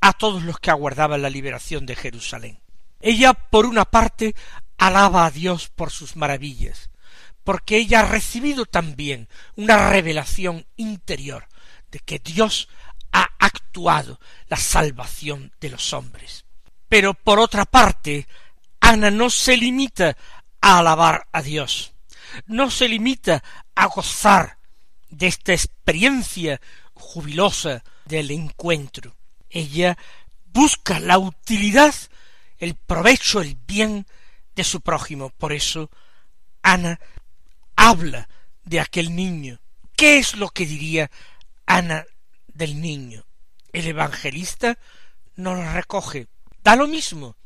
a 0.00 0.12
todos 0.12 0.42
los 0.42 0.58
que 0.58 0.70
aguardaban 0.70 1.22
la 1.22 1.30
liberación 1.30 1.86
de 1.86 1.94
Jerusalén. 1.94 2.60
Ella, 3.00 3.34
por 3.34 3.66
una 3.66 3.84
parte, 3.84 4.34
alaba 4.78 5.26
a 5.26 5.30
Dios 5.30 5.68
por 5.68 5.92
sus 5.92 6.16
maravillas, 6.16 6.90
porque 7.44 7.76
ella 7.76 8.00
ha 8.00 8.08
recibido 8.08 8.66
también 8.66 9.28
una 9.54 9.90
revelación 9.90 10.66
interior 10.74 11.46
de 11.92 12.00
que 12.00 12.18
Dios 12.18 12.68
ha 13.12 13.28
actuado 13.38 14.18
la 14.48 14.56
salvación 14.56 15.52
de 15.60 15.70
los 15.70 15.92
hombres. 15.92 16.44
Pero 16.88 17.14
por 17.14 17.38
otra 17.38 17.64
parte, 17.64 18.26
Ana 18.80 19.10
no 19.10 19.30
se 19.30 19.56
limita 19.56 20.16
a 20.60 20.78
alabar 20.78 21.28
a 21.32 21.42
Dios, 21.42 21.92
no 22.46 22.70
se 22.70 22.88
limita 22.88 23.42
a 23.74 23.86
gozar 23.86 24.58
de 25.08 25.26
esta 25.26 25.52
experiencia 25.52 26.60
jubilosa 26.94 27.84
del 28.04 28.30
encuentro. 28.30 29.16
Ella 29.48 29.96
busca 30.46 31.00
la 31.00 31.18
utilidad, 31.18 31.94
el 32.58 32.74
provecho, 32.74 33.40
el 33.40 33.56
bien 33.66 34.06
de 34.54 34.64
su 34.64 34.80
prójimo. 34.80 35.30
Por 35.30 35.52
eso 35.52 35.90
Ana 36.62 36.98
habla 37.76 38.28
de 38.64 38.80
aquel 38.80 39.14
niño. 39.14 39.60
¿Qué 39.96 40.18
es 40.18 40.36
lo 40.36 40.48
que 40.50 40.66
diría 40.66 41.10
Ana 41.66 42.04
del 42.54 42.80
niño? 42.80 43.24
El 43.72 43.86
evangelista 43.86 44.78
no 45.36 45.54
lo 45.54 45.72
recoge. 45.72 46.28
Da 46.62 46.76
lo 46.76 46.86
mismo. 46.86 47.36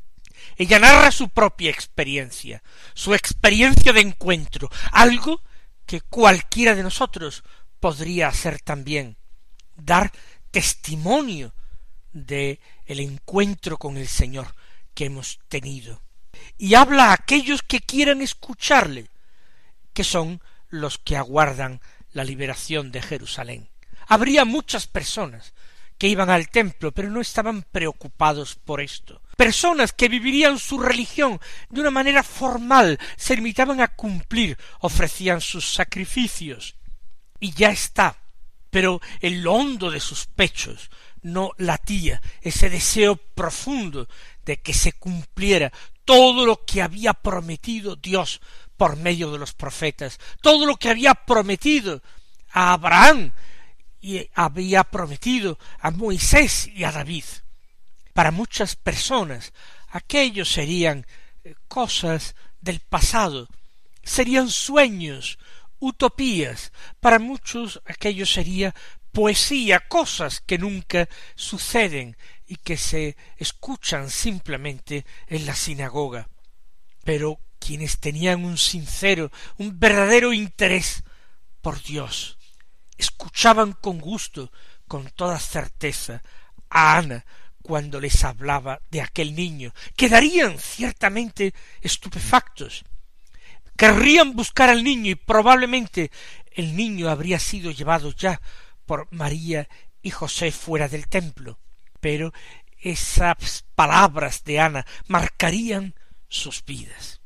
Ella 0.55 0.79
narra 0.79 1.11
su 1.11 1.29
propia 1.29 1.71
experiencia, 1.71 2.61
su 2.93 3.13
experiencia 3.13 3.93
de 3.93 4.01
encuentro, 4.01 4.69
algo 4.91 5.41
que 5.85 6.01
cualquiera 6.01 6.75
de 6.75 6.83
nosotros 6.83 7.43
podría 7.79 8.27
hacer 8.27 8.59
también, 8.59 9.17
dar 9.75 10.11
testimonio 10.51 11.53
de 12.11 12.59
el 12.85 12.99
encuentro 12.99 13.77
con 13.77 13.97
el 13.97 14.07
Señor 14.07 14.53
que 14.93 15.05
hemos 15.05 15.39
tenido. 15.47 16.01
Y 16.57 16.75
habla 16.75 17.05
a 17.05 17.13
aquellos 17.13 17.61
que 17.61 17.79
quieran 17.79 18.21
escucharle, 18.21 19.09
que 19.93 20.03
son 20.03 20.41
los 20.69 20.97
que 20.97 21.17
aguardan 21.17 21.81
la 22.11 22.23
liberación 22.23 22.91
de 22.91 23.01
Jerusalén. 23.01 23.69
Habría 24.07 24.45
muchas 24.45 24.87
personas 24.87 25.53
que 25.97 26.07
iban 26.07 26.29
al 26.29 26.49
templo, 26.49 26.91
pero 26.91 27.09
no 27.09 27.21
estaban 27.21 27.63
preocupados 27.63 28.55
por 28.55 28.81
esto. 28.81 29.21
Personas 29.35 29.93
que 29.93 30.09
vivirían 30.09 30.59
su 30.59 30.79
religión 30.79 31.39
de 31.69 31.81
una 31.81 31.91
manera 31.91 32.23
formal, 32.23 32.99
se 33.15 33.35
limitaban 33.35 33.81
a 33.81 33.89
cumplir, 33.89 34.57
ofrecían 34.79 35.41
sus 35.41 35.73
sacrificios, 35.73 36.75
y 37.39 37.51
ya 37.53 37.69
está. 37.69 38.17
Pero 38.69 39.01
en 39.21 39.43
lo 39.43 39.53
hondo 39.53 39.91
de 39.91 39.99
sus 39.99 40.25
pechos 40.25 40.89
no 41.21 41.51
latía 41.57 42.21
ese 42.41 42.69
deseo 42.69 43.15
profundo 43.15 44.07
de 44.45 44.57
que 44.57 44.73
se 44.73 44.93
cumpliera 44.93 45.71
todo 46.05 46.45
lo 46.45 46.63
que 46.63 46.81
había 46.81 47.13
prometido 47.13 47.95
Dios 47.95 48.41
por 48.77 48.95
medio 48.95 49.31
de 49.31 49.39
los 49.39 49.53
profetas, 49.53 50.19
todo 50.41 50.65
lo 50.65 50.77
que 50.77 50.89
había 50.89 51.13
prometido 51.13 52.01
a 52.51 52.73
Abraham 52.73 53.31
y 54.01 54.29
había 54.33 54.83
prometido 54.83 55.57
a 55.79 55.91
Moisés 55.91 56.67
y 56.67 56.83
a 56.83 56.91
David. 56.91 57.25
Para 58.13 58.31
muchas 58.31 58.75
personas 58.75 59.53
aquellos 59.89 60.51
serían 60.51 61.05
eh, 61.43 61.55
cosas 61.67 62.35
del 62.61 62.79
pasado, 62.79 63.47
serían 64.03 64.49
sueños, 64.49 65.37
utopías, 65.79 66.71
para 66.99 67.19
muchos 67.19 67.81
aquello 67.85 68.25
sería 68.25 68.73
poesía, 69.11 69.79
cosas 69.79 70.41
que 70.41 70.57
nunca 70.57 71.07
suceden 71.35 72.17
y 72.45 72.57
que 72.57 72.77
se 72.77 73.17
escuchan 73.37 74.09
simplemente 74.09 75.05
en 75.27 75.45
la 75.45 75.55
sinagoga. 75.55 76.29
Pero 77.03 77.39
quienes 77.59 77.99
tenían 77.99 78.45
un 78.45 78.57
sincero, 78.57 79.31
un 79.57 79.79
verdadero 79.79 80.33
interés 80.33 81.03
por 81.61 81.81
Dios, 81.81 82.36
escuchaban 82.97 83.73
con 83.73 83.99
gusto, 83.99 84.51
con 84.87 85.09
toda 85.09 85.39
certeza, 85.39 86.21
a 86.69 86.97
Ana 86.97 87.25
cuando 87.61 87.99
les 87.99 88.23
hablaba 88.23 88.81
de 88.89 89.01
aquel 89.01 89.35
niño, 89.35 89.73
quedarían 89.95 90.57
ciertamente 90.57 91.53
estupefactos, 91.81 92.85
querrían 93.75 94.35
buscar 94.35 94.69
al 94.69 94.83
niño 94.83 95.11
y 95.11 95.15
probablemente 95.15 96.11
el 96.51 96.75
niño 96.75 97.09
habría 97.09 97.39
sido 97.39 97.71
llevado 97.71 98.11
ya 98.13 98.41
por 98.85 99.07
María 99.11 99.67
y 100.01 100.11
José 100.11 100.51
fuera 100.51 100.87
del 100.87 101.07
templo. 101.09 101.59
Pero 101.99 102.31
esas 102.79 103.65
palabras 103.75 104.43
de 104.45 104.59
Ana 104.59 104.85
marcarían 105.07 105.93
sus 106.29 106.63
vidas. 106.63 107.21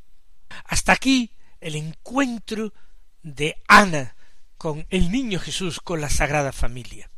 Hasta 0.65 0.93
aquí 0.93 1.35
el 1.59 1.75
encuentro 1.75 2.73
de 3.21 3.61
Ana 3.67 4.15
con 4.61 4.85
el 4.91 5.11
niño 5.11 5.39
Jesús, 5.39 5.79
con 5.79 6.01
la 6.01 6.09
Sagrada 6.11 6.51
Familia. 6.51 7.09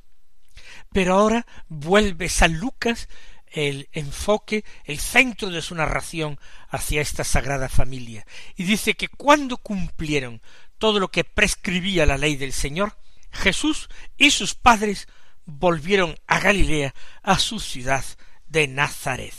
Pero 0.93 1.15
ahora 1.15 1.45
vuelve 1.67 2.29
San 2.29 2.58
Lucas 2.58 3.10
el 3.47 3.89
enfoque, 3.91 4.63
el 4.86 4.97
centro 4.97 5.49
de 5.49 5.62
su 5.62 5.75
narración 5.75 6.39
hacia 6.69 7.01
esta 7.01 7.25
Sagrada 7.25 7.67
Familia, 7.67 8.25
y 8.56 8.63
dice 8.63 8.93
que 8.93 9.10
cuando 9.10 9.58
cumplieron 9.58 10.41
todo 10.77 11.01
lo 11.01 11.12
que 11.12 11.25
prescribía 11.25 12.06
la 12.06 12.17
ley 12.17 12.38
del 12.38 12.53
Señor, 12.53 12.97
Jesús 13.34 13.89
y 14.15 14.32
sus 14.32 14.56
padres 14.56 15.10
volvieron 15.43 16.17
a 16.27 16.39
Galilea, 16.39 16.95
a 17.23 17.39
su 17.39 17.60
ciudad 17.60 18.06
de 18.47 18.69
Nazaret. 18.69 19.36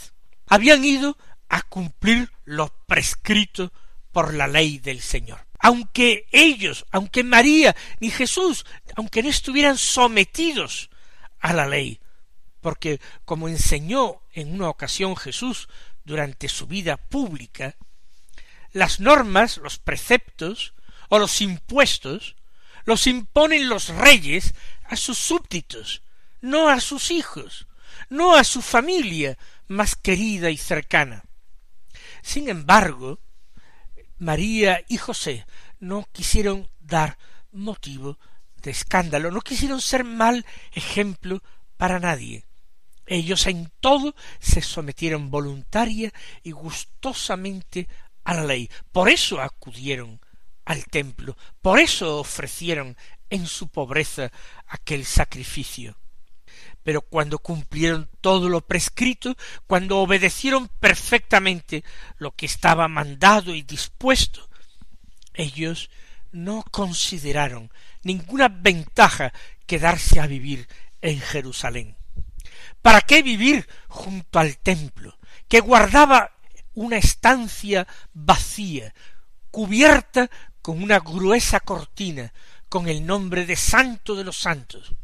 Habían 0.47 0.85
ido 0.85 1.17
a 1.49 1.63
cumplir 1.63 2.31
lo 2.45 2.69
prescrito 2.87 3.73
por 4.13 4.35
la 4.35 4.47
ley 4.47 4.79
del 4.79 5.01
Señor. 5.01 5.47
Aunque 5.65 6.27
ellos, 6.31 6.85
aunque 6.91 7.25
María 7.25 7.75
ni 7.99 8.11
Jesús, 8.11 8.67
aunque 8.97 9.23
no 9.23 9.31
estuvieran 9.31 9.79
sometidos 9.79 10.91
a 11.41 11.55
la 11.55 11.67
ley, 11.67 12.01
porque 12.61 13.01
como 13.25 13.49
enseñó 13.49 14.21
en 14.35 14.53
una 14.53 14.69
ocasión 14.69 15.17
Jesús 15.17 15.71
durante 16.05 16.51
su 16.51 16.67
vida 16.67 16.99
pública, 16.99 17.77
las 18.73 19.01
normas, 19.01 19.57
los 19.57 19.79
preceptos 19.79 20.75
o 21.09 21.19
los 21.19 21.41
impuestos 21.41 22.37
los 22.85 23.07
imponen 23.07 23.71
los 23.71 23.89
reyes 23.89 24.53
a 24.85 24.97
sus 24.97 25.17
súbditos, 25.17 26.03
no 26.43 26.69
a 26.69 26.79
sus 26.81 27.11
hijos, 27.11 27.69
no 28.11 28.37
a 28.37 28.45
su 28.45 28.61
familia 28.61 29.39
más 29.69 29.97
querida 29.97 30.51
y 30.51 30.59
cercana. 30.59 31.25
Sin 32.21 32.51
embargo, 32.51 33.19
María 34.19 34.85
y 34.89 34.97
José 34.97 35.47
no 35.79 36.07
quisieron 36.13 36.69
dar 36.81 37.19
motivo 37.53 38.19
de 38.63 38.71
escándalo, 38.71 39.31
no 39.31 39.41
quisieron 39.41 39.81
ser 39.81 40.05
mal 40.05 40.45
ejemplo 40.73 41.43
para 41.77 42.01
nadie. 42.01 42.45
Ellos 43.07 43.47
en 43.47 43.71
todo 43.81 44.15
se 44.41 44.63
sometieron 44.63 45.31
voluntaria 45.31 46.13
y 46.43 46.53
gustosamente 46.53 47.89
a 48.25 48.35
la 48.35 48.45
ley. 48.45 48.71
Por 48.93 49.11
eso 49.11 49.41
acudieron 49.41 50.21
al 50.65 50.87
templo. 50.87 51.37
Por 51.61 51.79
eso 51.79 52.19
ofrecieron 52.19 52.97
en 53.29 53.47
su 53.47 53.69
pobreza 53.69 54.33
aquel 54.67 55.05
sacrificio. 55.05 55.97
Pero 56.83 57.03
cuando 57.03 57.39
cumplieron 57.39 58.09
todo 58.21 58.49
lo 58.49 58.61
prescrito, 58.61 59.37
cuando 59.67 59.99
obedecieron 59.99 60.69
perfectamente 60.81 61.85
lo 62.19 62.33
que 62.33 62.47
estaba 62.47 62.89
mandado 62.89 63.55
y 63.55 63.63
dispuesto, 63.63 64.49
ellos 65.33 65.91
no 66.33 66.65
consideraron 66.71 67.71
ninguna 68.03 68.49
ventaja 68.49 69.33
quedarse 69.67 70.21
a 70.21 70.27
vivir 70.27 70.69
en 71.01 71.21
Jerusalén. 71.21 71.97
¿Para 72.83 73.01
qué 73.01 73.23
vivir 73.23 73.67
junto 73.89 74.39
al 74.39 74.59
templo, 74.59 75.17
que 75.49 75.61
guardaba 75.61 76.33
una 76.75 76.97
estancia 76.97 77.87
vacía, 78.13 78.95
cubierta 79.51 80.29
con 80.61 80.83
una 80.83 80.99
gruesa 80.99 81.61
cortina 81.61 82.33
con 82.69 82.89
el 82.89 83.07
nombre 83.07 83.47
de 83.47 83.55
Santo 83.55 84.17
de 84.17 84.25
los 84.25 84.39
Santos. 84.39 84.95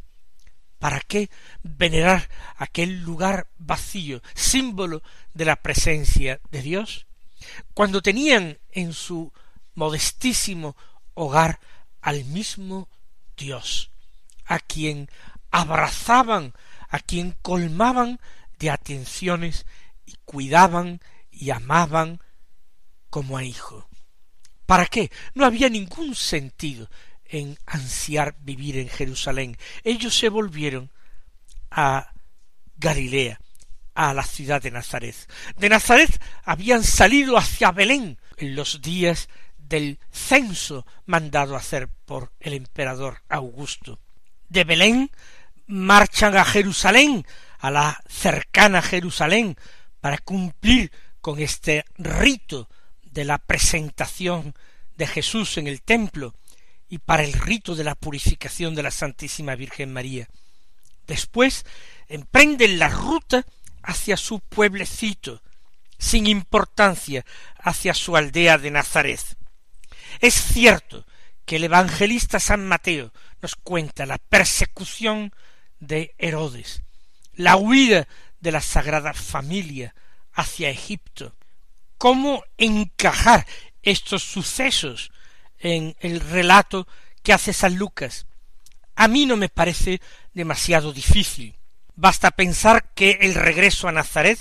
¿Para 0.81 0.99
qué 0.99 1.29
venerar 1.61 2.27
aquel 2.57 3.03
lugar 3.03 3.47
vacío, 3.59 4.23
símbolo 4.33 5.03
de 5.31 5.45
la 5.45 5.57
presencia 5.57 6.41
de 6.49 6.63
Dios? 6.63 7.05
Cuando 7.75 8.01
tenían 8.01 8.57
en 8.71 8.93
su 8.93 9.31
modestísimo 9.75 10.75
hogar 11.13 11.59
al 12.01 12.25
mismo 12.25 12.89
Dios, 13.37 13.91
a 14.45 14.57
quien 14.57 15.07
abrazaban, 15.51 16.55
a 16.89 16.97
quien 16.97 17.35
colmaban 17.43 18.19
de 18.57 18.71
atenciones 18.71 19.67
y 20.07 20.15
cuidaban 20.25 20.99
y 21.29 21.51
amaban 21.51 22.21
como 23.11 23.37
a 23.37 23.43
hijo. 23.43 23.87
¿Para 24.65 24.87
qué? 24.87 25.11
No 25.35 25.45
había 25.45 25.69
ningún 25.69 26.15
sentido 26.15 26.89
en 27.31 27.57
ansiar 27.65 28.35
vivir 28.41 28.77
en 28.77 28.89
Jerusalén. 28.89 29.57
Ellos 29.83 30.15
se 30.15 30.29
volvieron 30.29 30.91
a 31.71 32.11
Galilea, 32.75 33.39
a 33.95 34.13
la 34.13 34.23
ciudad 34.23 34.61
de 34.61 34.69
Nazaret. 34.69 35.15
De 35.57 35.69
Nazaret 35.69 36.21
habían 36.43 36.83
salido 36.83 37.37
hacia 37.37 37.71
Belén 37.71 38.19
en 38.37 38.55
los 38.55 38.81
días 38.81 39.29
del 39.57 39.97
censo 40.11 40.85
mandado 41.05 41.55
hacer 41.55 41.87
por 42.05 42.33
el 42.41 42.53
emperador 42.53 43.21
Augusto. 43.29 43.99
De 44.49 44.65
Belén 44.65 45.09
marchan 45.67 46.35
a 46.35 46.43
Jerusalén, 46.43 47.25
a 47.59 47.71
la 47.71 48.03
cercana 48.09 48.81
Jerusalén, 48.81 49.55
para 50.01 50.17
cumplir 50.17 50.91
con 51.21 51.39
este 51.39 51.85
rito 51.97 52.67
de 53.03 53.23
la 53.23 53.37
presentación 53.37 54.53
de 54.97 55.07
Jesús 55.07 55.57
en 55.57 55.67
el 55.67 55.81
templo 55.81 56.35
y 56.91 56.99
para 56.99 57.23
el 57.23 57.31
rito 57.31 57.73
de 57.73 57.85
la 57.85 57.95
purificación 57.95 58.75
de 58.75 58.83
la 58.83 58.91
Santísima 58.91 59.55
Virgen 59.55 59.93
María. 59.93 60.27
Después 61.07 61.65
emprenden 62.09 62.79
la 62.79 62.89
ruta 62.89 63.45
hacia 63.81 64.17
su 64.17 64.41
pueblecito, 64.41 65.41
sin 65.97 66.27
importancia 66.27 67.25
hacia 67.59 67.93
su 67.93 68.17
aldea 68.17 68.57
de 68.57 68.71
Nazaret. 68.71 69.21
Es 70.19 70.33
cierto 70.33 71.05
que 71.45 71.55
el 71.55 71.63
evangelista 71.63 72.41
San 72.41 72.67
Mateo 72.67 73.13
nos 73.41 73.55
cuenta 73.55 74.05
la 74.05 74.17
persecución 74.17 75.33
de 75.79 76.13
Herodes, 76.17 76.83
la 77.35 77.55
huida 77.55 78.05
de 78.41 78.51
la 78.51 78.59
Sagrada 78.59 79.13
Familia 79.13 79.95
hacia 80.33 80.69
Egipto, 80.69 81.37
cómo 81.97 82.43
encajar 82.57 83.47
estos 83.81 84.23
sucesos 84.23 85.13
en 85.61 85.95
el 85.99 86.19
relato 86.19 86.87
que 87.23 87.33
hace 87.33 87.53
San 87.53 87.75
Lucas. 87.75 88.25
A 88.95 89.07
mí 89.07 89.25
no 89.25 89.37
me 89.37 89.49
parece 89.49 90.01
demasiado 90.33 90.91
difícil. 90.91 91.55
Basta 91.95 92.31
pensar 92.31 92.93
que 92.93 93.19
el 93.21 93.35
regreso 93.35 93.87
a 93.87 93.91
Nazaret 93.91 94.39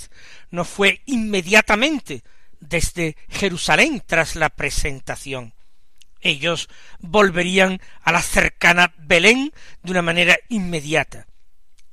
no 0.50 0.64
fue 0.64 1.02
inmediatamente 1.06 2.22
desde 2.58 3.16
Jerusalén 3.28 4.02
tras 4.06 4.36
la 4.36 4.50
presentación. 4.50 5.54
Ellos 6.20 6.68
volverían 6.98 7.80
a 8.02 8.12
la 8.12 8.22
cercana 8.22 8.92
Belén 8.98 9.52
de 9.82 9.90
una 9.90 10.02
manera 10.02 10.38
inmediata. 10.48 11.26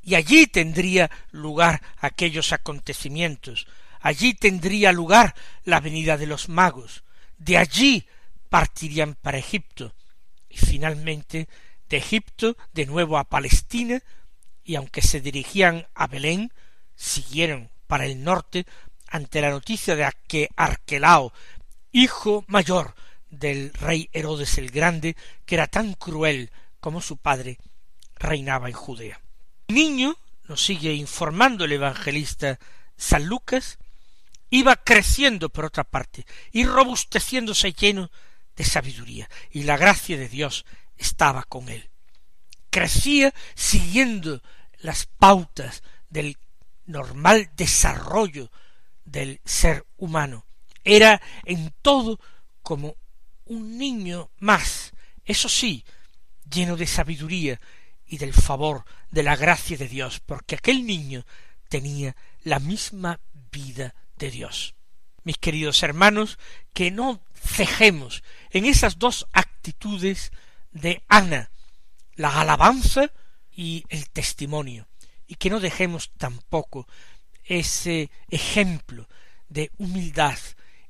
Y 0.03 0.15
allí 0.15 0.47
tendría 0.47 1.11
lugar 1.31 1.81
aquellos 1.99 2.53
acontecimientos, 2.53 3.67
allí 3.99 4.33
tendría 4.33 4.91
lugar 4.91 5.35
la 5.63 5.79
venida 5.79 6.17
de 6.17 6.27
los 6.27 6.47
magos, 6.47 7.03
de 7.37 7.57
allí 7.57 8.07
partirían 8.49 9.15
para 9.15 9.37
Egipto, 9.37 9.93
y 10.49 10.57
finalmente 10.57 11.47
de 11.89 11.97
Egipto 11.97 12.57
de 12.73 12.85
nuevo 12.85 13.17
a 13.17 13.25
Palestina, 13.25 14.01
y 14.63 14.75
aunque 14.75 15.01
se 15.01 15.21
dirigían 15.21 15.87
a 15.93 16.07
Belén, 16.07 16.51
siguieron 16.95 17.69
para 17.87 18.05
el 18.05 18.23
norte 18.23 18.65
ante 19.07 19.41
la 19.41 19.49
noticia 19.49 19.95
de 19.95 20.09
que 20.27 20.49
Arquelao, 20.55 21.31
hijo 21.91 22.43
mayor 22.47 22.95
del 23.29 23.73
rey 23.73 24.09
Herodes 24.11 24.57
el 24.57 24.71
Grande, 24.71 25.15
que 25.45 25.55
era 25.55 25.67
tan 25.67 25.93
cruel 25.93 26.51
como 26.79 27.01
su 27.01 27.17
padre, 27.17 27.57
reinaba 28.15 28.67
en 28.67 28.75
Judea. 28.75 29.21
Niño, 29.67 30.17
nos 30.47 30.63
sigue 30.63 30.93
informando 30.93 31.65
el 31.65 31.73
evangelista 31.73 32.59
San 32.95 33.25
Lucas, 33.27 33.79
iba 34.49 34.75
creciendo 34.77 35.49
por 35.49 35.65
otra 35.65 35.83
parte 35.83 36.25
y 36.51 36.65
robusteciéndose 36.65 37.73
lleno 37.73 38.09
de 38.57 38.65
sabiduría, 38.65 39.29
y 39.51 39.63
la 39.63 39.77
gracia 39.77 40.17
de 40.17 40.27
Dios 40.27 40.65
estaba 40.97 41.43
con 41.43 41.69
él. 41.69 41.89
Crecía 42.69 43.33
siguiendo 43.55 44.41
las 44.79 45.05
pautas 45.05 45.83
del 46.09 46.37
normal 46.85 47.51
desarrollo 47.55 48.51
del 49.05 49.39
ser 49.45 49.85
humano. 49.97 50.45
Era 50.83 51.21
en 51.45 51.73
todo 51.81 52.19
como 52.61 52.95
un 53.45 53.77
niño 53.77 54.31
más, 54.39 54.91
eso 55.23 55.47
sí, 55.47 55.85
lleno 56.49 56.75
de 56.75 56.87
sabiduría 56.87 57.59
y 58.05 58.17
del 58.17 58.33
favor 58.33 58.83
de 59.11 59.23
la 59.23 59.35
gracia 59.35 59.77
de 59.77 59.87
Dios, 59.87 60.19
porque 60.25 60.55
aquel 60.55 60.85
niño 60.85 61.25
tenía 61.69 62.15
la 62.43 62.59
misma 62.59 63.19
vida 63.51 63.93
de 64.17 64.31
Dios. 64.31 64.75
Mis 65.23 65.37
queridos 65.37 65.83
hermanos, 65.83 66.39
que 66.73 66.91
no 66.91 67.21
cejemos 67.47 68.23
en 68.51 68.65
esas 68.65 68.99
dos 68.99 69.27
actitudes 69.33 70.31
de 70.71 71.03
Ana, 71.07 71.51
la 72.15 72.39
alabanza 72.41 73.11
y 73.51 73.85
el 73.89 74.09
testimonio, 74.09 74.87
y 75.25 75.35
que 75.35 75.49
no 75.49 75.59
dejemos 75.59 76.11
tampoco 76.17 76.87
ese 77.43 78.11
ejemplo 78.29 79.07
de 79.49 79.71
humildad 79.77 80.37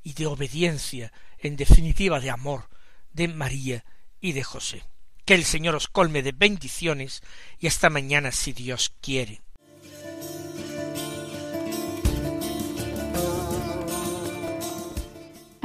y 0.02 0.14
de 0.14 0.26
obediencia, 0.26 1.12
en 1.38 1.56
definitiva 1.56 2.20
de 2.20 2.30
amor, 2.30 2.68
de 3.12 3.28
María 3.28 3.84
y 4.20 4.32
de 4.32 4.42
José. 4.42 4.84
Que 5.24 5.34
el 5.34 5.44
Señor 5.44 5.74
os 5.74 5.88
colme 5.88 6.22
de 6.22 6.32
bendiciones 6.32 7.22
y 7.58 7.66
hasta 7.66 7.90
mañana 7.90 8.32
si 8.32 8.52
Dios 8.52 8.94
quiere. 9.00 9.42